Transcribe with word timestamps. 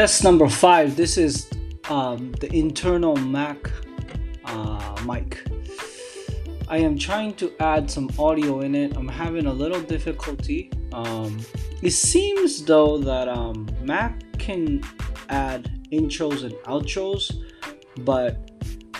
Test 0.00 0.24
number 0.24 0.48
five. 0.48 0.96
This 0.96 1.18
is 1.18 1.46
um, 1.90 2.32
the 2.40 2.50
internal 2.56 3.16
Mac 3.16 3.70
uh, 4.46 4.96
mic. 5.04 5.46
I 6.68 6.78
am 6.78 6.96
trying 6.96 7.34
to 7.34 7.52
add 7.60 7.90
some 7.90 8.08
audio 8.18 8.60
in 8.60 8.74
it. 8.74 8.96
I'm 8.96 9.08
having 9.08 9.44
a 9.44 9.52
little 9.52 9.82
difficulty. 9.82 10.70
Um, 10.94 11.44
it 11.82 11.90
seems 11.90 12.64
though 12.64 12.96
that 12.96 13.28
um, 13.28 13.68
Mac 13.82 14.22
can 14.38 14.82
add 15.28 15.70
intros 15.92 16.44
and 16.44 16.54
outros, 16.64 17.34
but 17.98 18.38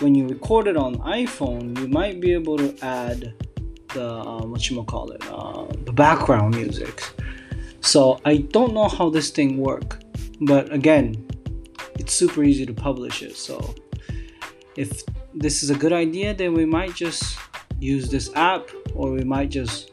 when 0.01 0.13
you 0.13 0.27
record 0.27 0.67
it 0.67 0.77
on 0.77 0.97
iPhone, 0.97 1.79
you 1.79 1.87
might 1.87 2.21
be 2.21 2.31
able 2.31 2.57
to 2.57 2.77
add 2.85 3.33
the 3.95 4.07
um, 4.07 4.51
what 4.51 4.69
you 4.69 4.83
call 4.83 5.09
it, 5.09 5.23
uh, 5.31 5.65
the 5.83 5.93
background 5.93 6.53
music. 6.53 7.01
So 7.79 8.21
I 8.23 8.37
don't 8.37 8.75
know 8.75 8.87
how 8.87 9.09
this 9.09 9.31
thing 9.31 9.57
work, 9.57 10.00
but 10.41 10.71
again, 10.73 11.27
it's 11.95 12.13
super 12.13 12.43
easy 12.43 12.65
to 12.65 12.73
publish 12.73 13.21
it. 13.21 13.35
So 13.35 13.75
if 14.75 15.03
this 15.33 15.63
is 15.63 15.69
a 15.69 15.75
good 15.75 15.93
idea, 15.93 16.33
then 16.33 16.53
we 16.53 16.65
might 16.65 16.95
just 16.95 17.37
use 17.79 18.09
this 18.09 18.31
app, 18.35 18.69
or 18.93 19.11
we 19.11 19.23
might 19.23 19.49
just 19.49 19.91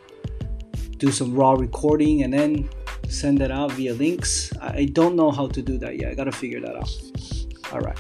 do 0.99 1.11
some 1.11 1.35
raw 1.35 1.53
recording 1.53 2.23
and 2.23 2.33
then 2.33 2.69
send 3.09 3.41
it 3.41 3.51
out 3.51 3.73
via 3.73 3.95
links. 3.95 4.53
I 4.61 4.87
don't 4.87 5.17
know 5.17 5.31
how 5.31 5.47
to 5.49 5.63
do 5.63 5.79
that 5.79 5.97
yet. 5.99 6.11
I 6.11 6.15
gotta 6.15 6.33
figure 6.33 6.61
that 6.61 6.77
out. 6.77 6.93
All 7.73 7.81
right. 7.81 7.99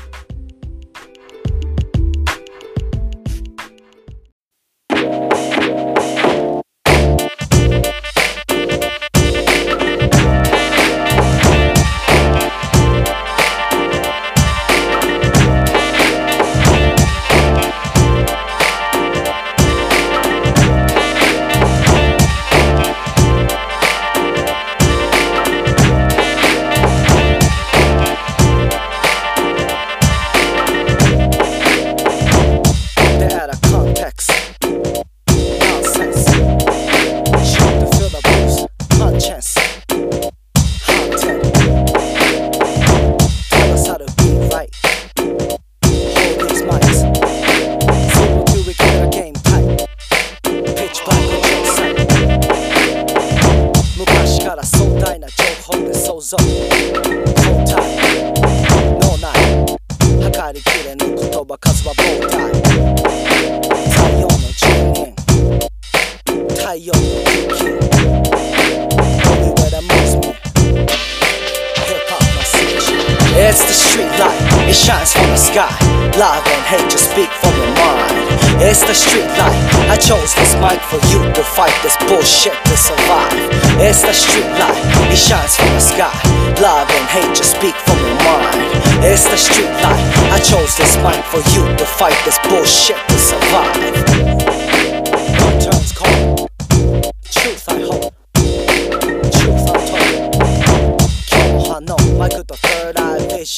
Street 73.98 74.18
light, 74.20 74.70
it 74.70 74.78
shines 74.78 75.12
from 75.12 75.26
the 75.26 75.36
sky. 75.36 75.74
Love 76.14 76.46
and 76.46 76.64
hate 76.70 76.86
just 76.88 77.10
speak 77.10 77.30
from 77.42 77.50
your 77.58 77.74
mind. 77.74 78.30
It's 78.62 78.86
the 78.86 78.94
street 78.94 79.26
light, 79.34 79.58
I 79.90 79.96
chose 79.98 80.34
this 80.38 80.54
mic 80.62 80.78
for 80.86 81.02
you 81.10 81.18
to 81.34 81.42
fight 81.42 81.74
this 81.82 81.98
bullshit 82.06 82.54
to 82.54 82.76
survive. 82.76 83.34
It's 83.82 84.02
the 84.02 84.14
street 84.14 84.46
light, 84.62 84.78
it 85.10 85.18
shines 85.18 85.56
from 85.56 85.74
the 85.74 85.82
sky. 85.82 86.14
Love 86.62 86.86
and 86.86 87.06
hate 87.10 87.34
just 87.34 87.58
speak 87.58 87.74
from 87.74 87.98
your 88.06 88.18
mind. 88.22 88.70
It's 89.02 89.26
the 89.26 89.36
street 89.36 89.74
light, 89.82 90.06
I 90.30 90.38
chose 90.46 90.78
this 90.78 90.94
mic 91.02 91.18
for 91.26 91.42
you 91.50 91.66
to 91.66 91.84
fight 91.98 92.18
this 92.24 92.38
bullshit 92.46 92.98
to 93.08 93.18
survive 93.18 94.17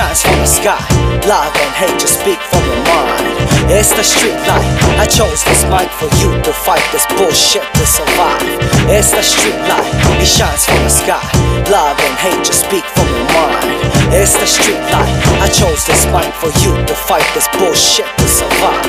shines 0.00 0.22
from 0.22 0.38
the 0.40 0.46
sky 0.46 0.80
Love 1.28 1.52
and 1.52 1.72
hate 1.76 2.00
just 2.00 2.20
speak 2.20 2.40
from 2.48 2.64
your 2.64 2.80
mind. 2.88 3.36
It's 3.68 3.92
the 3.92 4.02
street 4.02 4.40
life. 4.48 4.64
I 4.96 5.04
chose 5.04 5.44
this 5.44 5.62
mic 5.68 5.92
for 6.00 6.08
you 6.16 6.32
to 6.40 6.52
fight 6.52 6.80
this 6.92 7.04
bullshit 7.12 7.66
to 7.76 7.84
survive. 7.84 8.40
It's 8.88 9.12
the 9.12 9.20
street 9.20 9.60
life. 9.68 9.92
it 10.16 10.24
shines 10.26 10.64
from 10.64 10.80
the 10.80 10.88
sky. 10.88 11.20
Love 11.68 12.00
and 12.00 12.16
hate 12.16 12.40
just 12.40 12.64
speak 12.64 12.84
from 12.96 13.06
your 13.12 13.28
mind. 13.36 13.76
It's 14.16 14.32
the 14.40 14.48
street 14.48 14.80
life. 14.96 15.12
I 15.44 15.48
chose 15.52 15.84
this 15.84 16.08
mic 16.08 16.32
for 16.40 16.48
you 16.64 16.72
to 16.88 16.94
fight 16.96 17.28
this 17.36 17.48
bullshit 17.60 18.08
to 18.16 18.26
survive. 18.26 18.88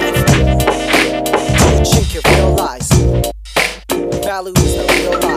You 2.11 2.22
realize? 2.35 2.89
Value 4.23 4.53
is 4.63 4.73
the 4.75 4.85
real 4.95 5.19
life 5.19 5.30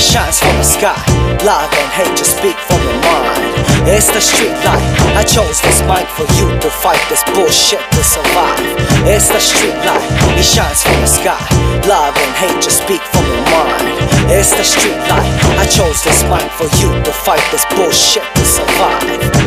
it 0.00 0.02
shines 0.02 0.40
from 0.40 0.56
the 0.56 0.64
sky. 0.64 0.96
Love 1.44 1.68
and 1.68 1.90
hate 1.92 2.16
just 2.16 2.32
speak 2.40 2.56
from 2.56 2.80
your 2.88 3.00
mind. 3.04 3.52
It's 3.84 4.08
the 4.08 4.20
street 4.20 4.56
light, 4.64 4.84
I 5.12 5.22
chose 5.24 5.60
this 5.60 5.84
mic 5.84 6.08
for 6.16 6.24
you 6.40 6.48
to 6.56 6.68
fight 6.72 7.00
this 7.12 7.22
bullshit 7.36 7.84
to 7.92 8.02
survive. 8.02 8.64
It's 9.04 9.28
the 9.28 9.40
street 9.40 9.76
light, 9.84 10.08
it 10.40 10.44
shines 10.44 10.80
from 10.82 10.96
the 11.04 11.10
sky. 11.20 11.40
Love 11.84 12.16
and 12.16 12.32
hate 12.40 12.62
just 12.64 12.80
speak 12.80 13.02
from 13.12 13.28
your 13.28 13.44
mind. 13.52 14.00
It's 14.32 14.56
the 14.56 14.64
street 14.64 15.00
light, 15.12 15.28
I 15.60 15.68
chose 15.68 16.00
this 16.00 16.24
mic 16.32 16.48
for 16.56 16.68
you 16.80 16.96
to 17.04 17.12
fight 17.12 17.44
this 17.52 17.66
bullshit 17.76 18.24
to 18.24 18.44
survive 18.44 19.39